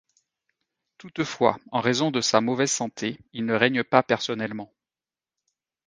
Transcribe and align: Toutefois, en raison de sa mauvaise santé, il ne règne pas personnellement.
Toutefois, 0.97 1.59
en 1.71 1.79
raison 1.79 2.09
de 2.09 2.21
sa 2.21 2.41
mauvaise 2.41 2.71
santé, 2.71 3.19
il 3.33 3.45
ne 3.45 3.53
règne 3.53 3.83
pas 3.83 4.01
personnellement. 4.01 4.73